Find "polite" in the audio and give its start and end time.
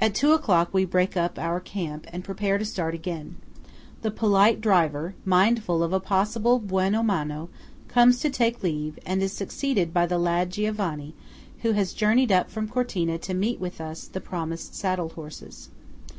4.10-4.62